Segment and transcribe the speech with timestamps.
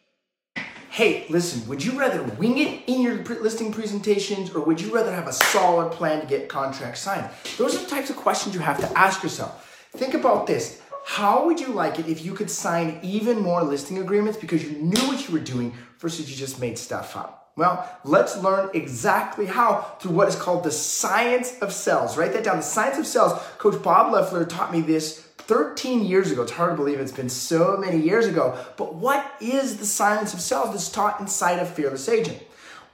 [0.91, 5.15] Hey, listen, would you rather wing it in your listing presentations or would you rather
[5.15, 7.31] have a solid plan to get contracts signed?
[7.57, 9.87] Those are the types of questions you have to ask yourself.
[9.93, 10.83] Think about this.
[11.09, 14.73] How would you like it if you could sign even more listing agreements because you
[14.73, 17.51] knew what you were doing versus you just made stuff up?
[17.57, 22.19] Well, let's learn exactly how through what is called the science of sales.
[22.19, 22.59] Write that down.
[22.59, 23.33] The science of sales.
[23.57, 26.43] Coach Bob Leffler taught me this 13 years ago.
[26.43, 28.63] It's hard to believe it's been so many years ago.
[28.77, 32.43] But what is the science of sales that's taught inside of Fearless Agent?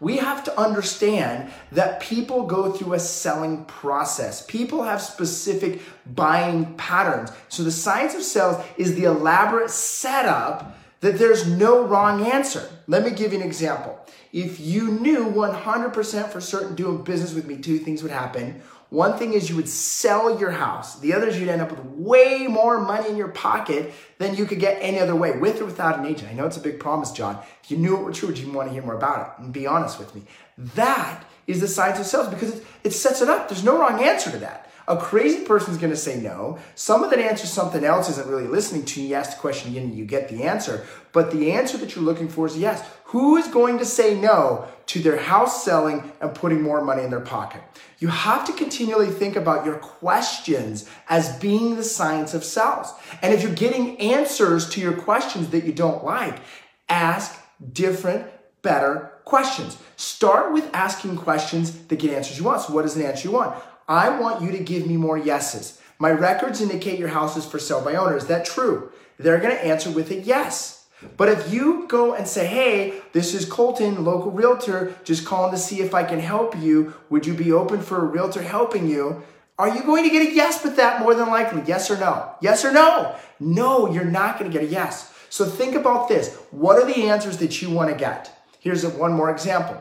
[0.04, 4.44] We have to understand that people go through a selling process.
[4.46, 5.80] People have specific
[6.14, 7.32] buying patterns.
[7.48, 12.66] So the science of sales is the elaborate setup that there's no wrong answer.
[12.86, 14.00] Let me give you an example.
[14.32, 18.62] If you knew 100% for certain doing business with me, two things would happen.
[18.88, 20.98] One thing is you would sell your house.
[21.00, 24.46] The other is you'd end up with way more money in your pocket than you
[24.46, 26.30] could get any other way, with or without an agent.
[26.30, 27.38] I know it's a big promise, John.
[27.62, 29.42] If you knew it were true, would you want to hear more about it?
[29.42, 30.22] And be honest with me.
[30.56, 33.50] That is the science of sales because it, it sets it up.
[33.50, 34.70] There's no wrong answer to that.
[34.86, 36.58] A crazy person is going to say no.
[36.74, 39.08] Someone that answers something else isn't really listening to you.
[39.08, 40.84] You ask the question again and you get the answer.
[41.12, 42.86] But the answer that you're looking for is yes.
[43.04, 47.10] Who is going to say no to their house selling and putting more money in
[47.10, 47.62] their pocket?
[47.98, 52.92] You have to continually think about your questions as being the science of sales.
[53.22, 56.40] And if you're getting answers to your questions that you don't like,
[56.88, 57.40] ask
[57.72, 58.26] different,
[58.60, 59.78] better questions.
[59.96, 62.60] Start with asking questions that get answers you want.
[62.62, 63.56] So, what is an answer you want?
[63.88, 65.80] I want you to give me more yeses.
[65.98, 68.16] My records indicate your house is for sale by owner.
[68.16, 68.90] Is that true?
[69.18, 70.86] They're going to answer with a yes.
[71.16, 75.58] But if you go and say, hey, this is Colton, local realtor, just calling to
[75.58, 79.22] see if I can help you, would you be open for a realtor helping you?
[79.58, 81.62] Are you going to get a yes with that more than likely?
[81.66, 82.34] Yes or no?
[82.40, 83.14] Yes or no?
[83.38, 85.12] No, you're not going to get a yes.
[85.28, 86.34] So think about this.
[86.50, 88.30] What are the answers that you want to get?
[88.60, 89.80] Here's one more example.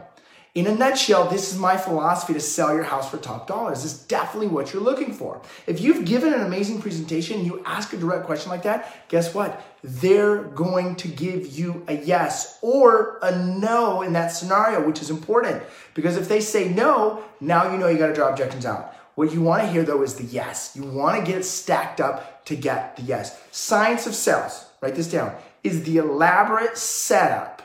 [0.56, 3.82] In a nutshell, this is my philosophy to sell your house for top dollars.
[3.82, 5.42] This is definitely what you're looking for.
[5.66, 9.66] If you've given an amazing presentation, you ask a direct question like that, guess what?
[9.84, 15.10] They're going to give you a yes or a no in that scenario, which is
[15.10, 15.64] important
[15.96, 18.94] because if they say no, now you know you got to draw objections out.
[19.16, 20.76] What you want to hear though is the yes.
[20.76, 23.42] You want to get it stacked up to get the yes.
[23.52, 27.64] Science of sales, write this down, is the elaborate setup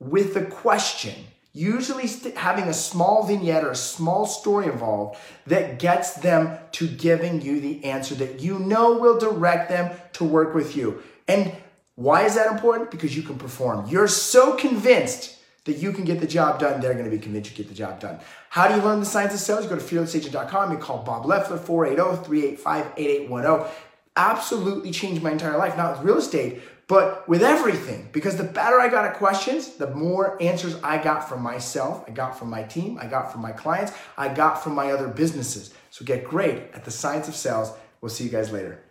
[0.00, 1.14] with the question
[1.54, 6.86] usually st- having a small vignette or a small story involved that gets them to
[6.86, 11.02] giving you the answer that you know will direct them to work with you.
[11.28, 11.54] And
[11.94, 12.90] why is that important?
[12.90, 13.88] Because you can perform.
[13.88, 17.56] You're so convinced that you can get the job done, they're to be convinced you
[17.56, 18.18] get the job done.
[18.50, 19.64] How do you learn the science of sales?
[19.64, 20.72] You go to fearlessagent.com.
[20.72, 23.70] You call Bob Leffler, 480-385-8810.
[24.16, 25.76] Absolutely changed my entire life.
[25.76, 29.90] Not with real estate, but with everything, because the better I got at questions, the
[29.94, 33.52] more answers I got from myself, I got from my team, I got from my
[33.52, 35.72] clients, I got from my other businesses.
[35.90, 37.72] So get great at the science of sales.
[38.00, 38.82] We'll see you guys later.